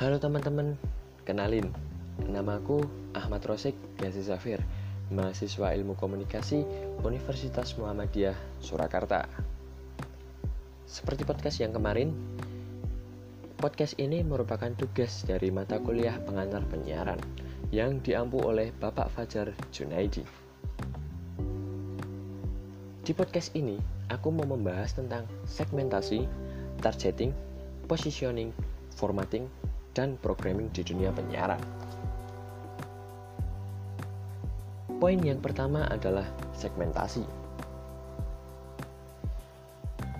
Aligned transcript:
Halo 0.00 0.16
teman-teman, 0.16 0.80
kenalin, 1.28 1.68
namaku 2.24 2.80
Ahmad 3.12 3.44
Rosik 3.44 3.76
Gazi 4.00 4.24
Zafir, 4.24 4.56
mahasiswa 5.12 5.76
ilmu 5.76 5.92
komunikasi 5.92 6.64
Universitas 7.04 7.76
Muhammadiyah 7.76 8.32
Surakarta. 8.64 9.28
Seperti 10.88 11.28
podcast 11.28 11.60
yang 11.60 11.76
kemarin, 11.76 12.16
podcast 13.60 13.92
ini 14.00 14.24
merupakan 14.24 14.72
tugas 14.72 15.20
dari 15.28 15.52
mata 15.52 15.76
kuliah 15.76 16.16
pengantar 16.24 16.64
penyiaran 16.72 17.20
yang 17.68 18.00
diampu 18.00 18.40
oleh 18.40 18.72
Bapak 18.72 19.12
Fajar 19.12 19.52
Junaidi. 19.68 20.24
Di 23.04 23.12
podcast 23.12 23.52
ini, 23.52 23.76
aku 24.08 24.32
mau 24.32 24.48
membahas 24.48 24.96
tentang 24.96 25.28
segmentasi, 25.44 26.24
targeting, 26.80 27.36
positioning, 27.84 28.48
formatting, 28.96 29.44
dan 29.94 30.18
programming 30.18 30.70
di 30.70 30.82
dunia 30.86 31.10
penyiaran. 31.10 31.60
Poin 35.00 35.16
yang 35.24 35.40
pertama 35.40 35.88
adalah 35.88 36.28
segmentasi. 36.52 37.24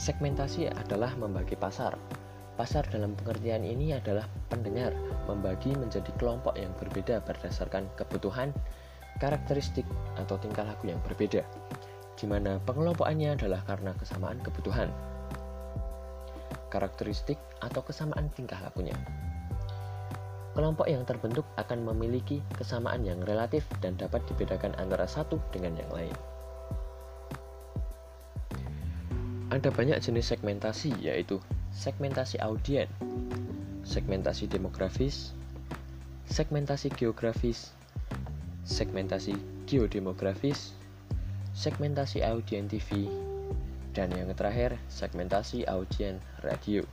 Segmentasi 0.00 0.66
adalah 0.66 1.12
membagi 1.14 1.54
pasar. 1.54 1.94
Pasar 2.56 2.88
dalam 2.88 3.12
pengertian 3.14 3.62
ini 3.62 3.92
adalah 3.92 4.24
pendengar 4.48 4.96
membagi 5.28 5.76
menjadi 5.76 6.08
kelompok 6.16 6.56
yang 6.56 6.72
berbeda 6.80 7.20
berdasarkan 7.22 7.84
kebutuhan, 8.00 8.50
karakteristik, 9.20 9.84
atau 10.16 10.40
tingkah 10.40 10.64
laku 10.64 10.90
yang 10.90 11.00
berbeda, 11.04 11.44
di 12.16 12.26
mana 12.26 12.56
pengelompokannya 12.64 13.36
adalah 13.36 13.60
karena 13.68 13.92
kesamaan 13.94 14.40
kebutuhan, 14.40 14.88
karakteristik, 16.72 17.36
atau 17.60 17.84
kesamaan 17.84 18.32
tingkah 18.32 18.58
lakunya. 18.58 18.96
Kelompok 20.52 20.84
yang 20.84 21.08
terbentuk 21.08 21.48
akan 21.56 21.80
memiliki 21.88 22.44
kesamaan 22.52 23.00
yang 23.08 23.24
relatif 23.24 23.64
dan 23.80 23.96
dapat 23.96 24.20
dibedakan 24.28 24.76
antara 24.76 25.08
satu 25.08 25.40
dengan 25.48 25.80
yang 25.80 25.88
lain. 25.88 26.16
Ada 29.48 29.72
banyak 29.72 30.00
jenis 30.00 30.28
segmentasi, 30.28 30.92
yaitu 31.00 31.40
segmentasi 31.72 32.40
audien, 32.40 32.88
segmentasi 33.84 34.48
demografis, 34.48 35.32
segmentasi 36.28 36.92
geografis, 36.96 37.72
segmentasi 38.64 39.36
geodemografis, 39.64 40.76
segmentasi 41.52 42.24
audien 42.24 42.68
TV, 42.68 43.08
dan 43.92 44.08
yang 44.12 44.32
terakhir 44.32 44.76
segmentasi 44.88 45.68
audien 45.68 46.20
radio. 46.40 46.84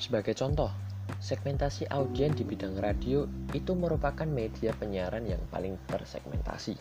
Sebagai 0.00 0.32
contoh, 0.32 0.72
segmentasi 1.20 1.84
audien 1.92 2.32
di 2.32 2.40
bidang 2.40 2.72
radio 2.80 3.28
itu 3.52 3.76
merupakan 3.76 4.24
media 4.24 4.72
penyiaran 4.72 5.28
yang 5.28 5.44
paling 5.52 5.76
tersegmentasi. 5.92 6.72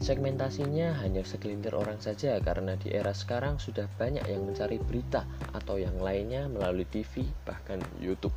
Segmentasinya 0.00 0.96
hanya 1.04 1.20
segelintir 1.28 1.76
orang 1.76 2.00
saja 2.00 2.40
karena 2.40 2.80
di 2.80 2.88
era 2.88 3.12
sekarang 3.12 3.60
sudah 3.60 3.84
banyak 4.00 4.24
yang 4.24 4.48
mencari 4.48 4.80
berita 4.80 5.28
atau 5.52 5.76
yang 5.76 5.94
lainnya 6.00 6.48
melalui 6.48 6.88
TV 6.88 7.28
bahkan 7.44 7.84
YouTube. 8.00 8.32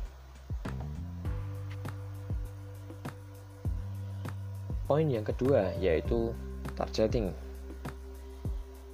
Poin 4.84 5.08
yang 5.08 5.24
kedua 5.24 5.72
yaitu 5.80 6.36
targeting. 6.76 7.32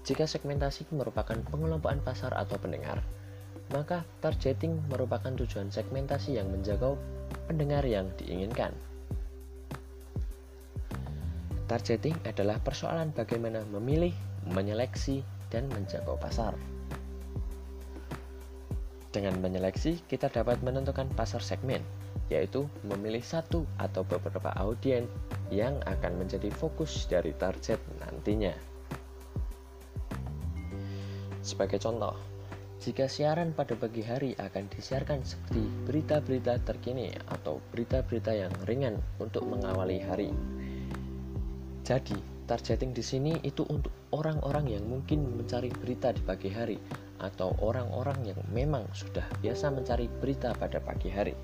Jika 0.06 0.30
segmentasi 0.30 0.86
merupakan 0.94 1.36
pengelompokan 1.50 2.00
pasar 2.00 2.32
atau 2.38 2.56
pendengar, 2.56 3.02
maka 3.72 4.04
targeting 4.20 4.78
merupakan 4.92 5.32
tujuan 5.32 5.72
segmentasi 5.72 6.36
yang 6.36 6.52
menjangkau 6.52 6.94
pendengar 7.48 7.82
yang 7.88 8.12
diinginkan. 8.20 8.76
Targeting 11.66 12.12
adalah 12.28 12.60
persoalan 12.60 13.16
bagaimana 13.16 13.64
memilih, 13.72 14.12
menyeleksi, 14.52 15.24
dan 15.48 15.72
menjangkau 15.72 16.20
pasar. 16.20 16.52
Dengan 19.12 19.36
menyeleksi, 19.40 20.04
kita 20.08 20.32
dapat 20.32 20.60
menentukan 20.64 21.08
pasar 21.12 21.44
segmen, 21.44 21.84
yaitu 22.32 22.64
memilih 22.84 23.20
satu 23.20 23.68
atau 23.76 24.04
beberapa 24.08 24.52
audien 24.56 25.04
yang 25.52 25.76
akan 25.84 26.16
menjadi 26.16 26.48
fokus 26.48 27.04
dari 27.08 27.36
target 27.36 27.76
nantinya. 28.00 28.56
Sebagai 31.44 31.76
contoh, 31.76 32.16
jika 32.82 33.06
siaran 33.06 33.54
pada 33.54 33.78
pagi 33.78 34.02
hari 34.02 34.34
akan 34.34 34.66
disiarkan 34.66 35.22
seperti 35.22 35.62
berita-berita 35.86 36.58
terkini 36.66 37.14
atau 37.30 37.62
berita-berita 37.70 38.34
yang 38.34 38.50
ringan 38.66 38.98
untuk 39.22 39.46
mengawali 39.46 40.02
hari. 40.02 40.34
Jadi, 41.86 42.18
targeting 42.50 42.90
di 42.90 43.04
sini 43.06 43.32
itu 43.46 43.62
untuk 43.70 43.94
orang-orang 44.10 44.74
yang 44.74 44.82
mungkin 44.82 45.22
mencari 45.30 45.70
berita 45.70 46.10
di 46.10 46.26
pagi 46.26 46.50
hari 46.50 46.82
atau 47.22 47.54
orang-orang 47.62 48.34
yang 48.34 48.40
memang 48.50 48.82
sudah 48.90 49.30
biasa 49.38 49.70
mencari 49.70 50.10
berita 50.18 50.50
pada 50.58 50.82
pagi 50.82 51.06
hari. 51.06 51.38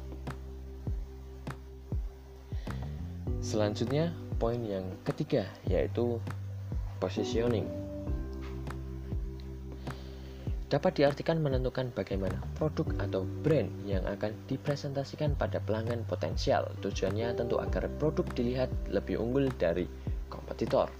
Selanjutnya, 3.38 4.10
poin 4.43 4.59
yang 4.66 4.91
ketiga 5.06 5.47
yaitu 5.70 6.19
positioning 6.99 7.88
dapat 10.69 11.01
diartikan 11.01 11.41
menentukan 11.41 11.89
bagaimana 11.97 12.37
produk 12.61 12.84
atau 13.01 13.25
brand 13.25 13.73
yang 13.89 14.05
akan 14.05 14.37
dipresentasikan 14.53 15.33
pada 15.33 15.65
pelanggan 15.65 16.05
potensial. 16.05 16.69
Tujuannya 16.84 17.33
tentu 17.41 17.56
agar 17.56 17.89
produk 17.97 18.29
dilihat 18.37 18.69
lebih 18.93 19.17
unggul 19.17 19.49
dari 19.56 19.89
kompetitor. 20.29 20.93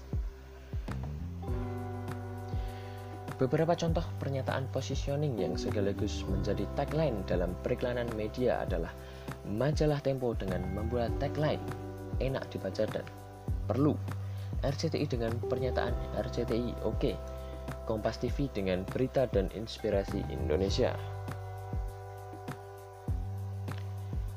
Beberapa 3.39 3.71
contoh 3.71 4.03
pernyataan 4.19 4.67
positioning 4.73 5.39
yang 5.39 5.55
sekaligus 5.55 6.27
menjadi 6.27 6.67
tagline 6.75 7.23
dalam 7.23 7.55
periklanan 7.63 8.09
media 8.19 8.65
adalah 8.67 8.91
majalah 9.47 10.01
Tempo 10.03 10.35
dengan 10.35 10.65
membuat 10.75 11.13
tagline 11.23 11.63
enak 12.19 12.51
dibaca 12.51 12.83
dan 12.89 13.05
perlu. 13.69 13.95
RCTI 14.59 15.07
dengan 15.07 15.31
pernyataan 15.39 15.95
RCTI 16.19 16.83
oke. 16.83 16.99
Okay 16.99 17.38
Kompas 17.89 18.21
TV 18.21 18.45
dengan 18.53 18.85
berita 18.85 19.25
dan 19.25 19.49
inspirasi 19.57 20.21
Indonesia. 20.29 20.93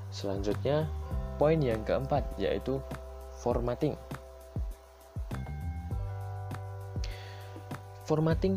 Selanjutnya, 0.08 0.88
poin 1.36 1.60
yang 1.60 1.84
keempat 1.84 2.24
yaitu 2.40 2.80
formatting. 3.44 3.92
Formatting 8.08 8.56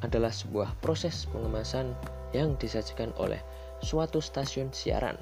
adalah 0.00 0.32
sebuah 0.32 0.72
proses 0.80 1.28
pengemasan 1.28 1.92
yang 2.32 2.56
disajikan 2.56 3.12
oleh 3.20 3.44
suatu 3.84 4.24
stasiun 4.24 4.72
siaran. 4.72 5.20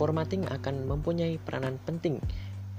Formatting 0.00 0.48
akan 0.48 0.88
mempunyai 0.88 1.36
peranan 1.36 1.76
penting 1.84 2.16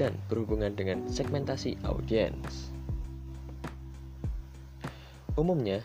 dan 0.01 0.17
berhubungan 0.27 0.73
dengan 0.73 1.05
segmentasi 1.07 1.77
audiens. 1.85 2.74
Umumnya, 5.35 5.83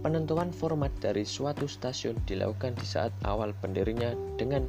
penentuan 0.00 0.56
format 0.56 0.88
dari 1.04 1.28
suatu 1.28 1.68
stasiun 1.68 2.16
dilakukan 2.24 2.80
di 2.80 2.86
saat 2.88 3.12
awal 3.28 3.52
pendirinya 3.52 4.16
dengan 4.40 4.64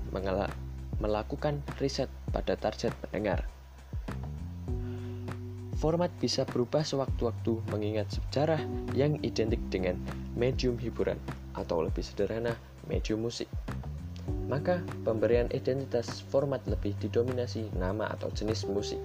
melakukan 1.00 1.63
riset 1.79 2.12
pada 2.35 2.59
target 2.59 2.91
pendengar. 3.07 3.47
Format 5.79 6.12
bisa 6.19 6.43
berubah 6.43 6.84
sewaktu-waktu 6.84 7.72
mengingat 7.72 8.11
sejarah 8.20 8.59
yang 8.99 9.16
identik 9.23 9.64
dengan 9.72 9.96
medium 10.35 10.76
hiburan 10.76 11.16
atau 11.55 11.79
lebih 11.79 12.03
sederhana 12.03 12.52
medium 12.84 13.23
musik. 13.23 13.47
Maka 14.52 14.84
pemberian 15.08 15.47
identitas 15.55 16.20
format 16.28 16.59
lebih 16.67 16.99
didominasi 16.99 17.72
nama 17.79 18.11
atau 18.11 18.28
jenis 18.28 18.67
musik 18.67 18.99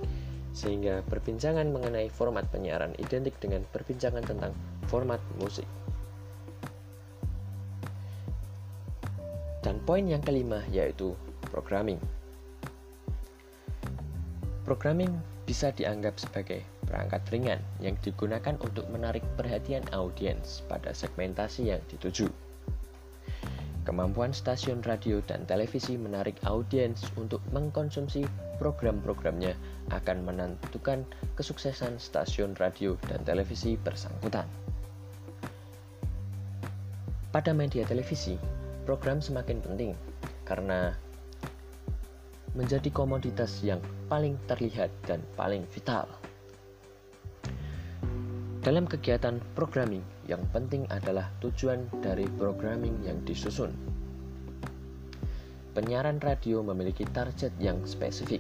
sehingga 0.55 1.03
perbincangan 1.11 1.67
mengenai 1.75 2.07
format 2.09 2.47
penyiaran 2.49 2.95
identik 3.03 3.35
dengan 3.43 3.67
perbincangan 3.75 4.23
tentang 4.23 4.55
format 4.87 5.19
musik. 5.43 5.67
Dan 9.67 9.83
poin 9.83 10.07
yang 10.07 10.23
kelima 10.23 10.63
yaitu 10.71 11.19
programming. 11.51 11.99
Programming 14.63 15.13
bisa 15.45 15.75
dianggap 15.75 16.17
sebagai 16.17 16.65
perangkat 16.89 17.21
ringan 17.29 17.61
yang 17.83 17.99
digunakan 18.01 18.57
untuk 18.65 18.89
menarik 18.89 19.21
perhatian 19.37 19.85
audiens 19.93 20.65
pada 20.71 20.95
segmentasi 20.97 21.69
yang 21.75 21.83
dituju. 21.91 22.33
Kemampuan 23.85 24.33
stasiun 24.33 24.81
radio 24.81 25.21
dan 25.29 25.45
televisi 25.45 26.01
menarik 26.01 26.41
audiens 26.49 27.05
untuk 27.21 27.45
mengkonsumsi 27.53 28.25
program-programnya 28.57 29.55
akan 29.91 30.27
menentukan 30.27 31.03
kesuksesan 31.35 31.99
stasiun 31.99 32.55
radio 32.57 32.95
dan 33.11 33.23
televisi 33.27 33.75
bersangkutan. 33.77 34.47
pada 37.35 37.51
media 37.51 37.83
televisi, 37.83 38.39
program 38.87 39.19
semakin 39.19 39.59
penting 39.59 39.91
karena 40.47 40.95
menjadi 42.55 42.95
komoditas 42.95 43.59
yang 43.67 43.83
paling 44.07 44.39
terlihat 44.47 44.87
dan 45.03 45.19
paling 45.35 45.67
vital. 45.75 46.07
Dalam 48.63 48.87
kegiatan 48.87 49.43
programming, 49.59 50.07
yang 50.31 50.47
penting 50.55 50.87
adalah 50.95 51.27
tujuan 51.43 51.91
dari 51.99 52.31
programming 52.39 53.03
yang 53.03 53.19
disusun. 53.27 53.75
Penyiaran 55.75 56.23
radio 56.23 56.63
memiliki 56.63 57.03
target 57.03 57.51
yang 57.59 57.83
spesifik. 57.83 58.39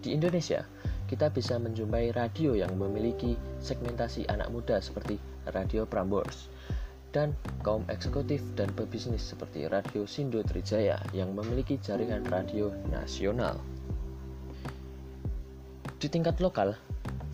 Di 0.00 0.16
Indonesia, 0.16 0.64
kita 1.04 1.28
bisa 1.28 1.60
menjumpai 1.60 2.16
radio 2.16 2.56
yang 2.56 2.72
memiliki 2.80 3.36
segmentasi 3.60 4.24
anak 4.32 4.48
muda 4.48 4.80
seperti 4.80 5.20
Radio 5.52 5.84
Prambors 5.84 6.48
dan 7.12 7.36
kaum 7.60 7.84
eksekutif 7.92 8.40
dan 8.56 8.72
pebisnis 8.72 9.20
seperti 9.20 9.68
Radio 9.68 10.08
Sindo 10.08 10.40
Trijaya 10.40 10.96
yang 11.12 11.36
memiliki 11.36 11.76
jaringan 11.76 12.24
radio 12.24 12.72
nasional. 12.88 13.60
Di 16.00 16.08
tingkat 16.08 16.40
lokal, 16.40 16.72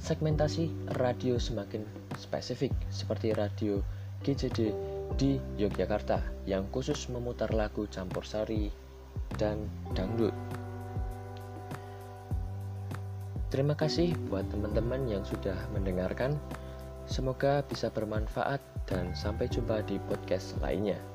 segmentasi 0.02 0.66
radio 0.98 1.38
semakin 1.38 1.86
spesifik 2.19 2.74
seperti 2.90 3.38
radio 3.38 3.78
GJD 4.26 4.74
di 5.14 5.38
Yogyakarta 5.58 6.22
yang 6.46 6.66
khusus 6.74 7.06
memutar 7.06 7.50
lagu 7.54 7.86
campur 7.86 8.26
sari 8.26 8.81
dan 9.37 9.69
dangdut. 9.93 10.34
Terima 13.52 13.76
kasih 13.76 14.17
buat 14.32 14.49
teman-teman 14.49 15.05
yang 15.05 15.20
sudah 15.29 15.56
mendengarkan. 15.76 16.40
Semoga 17.05 17.61
bisa 17.69 17.93
bermanfaat 17.93 18.64
dan 18.88 19.12
sampai 19.12 19.44
jumpa 19.52 19.84
di 19.84 20.00
podcast 20.08 20.56
lainnya. 20.64 21.11